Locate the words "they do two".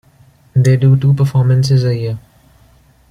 0.55-1.13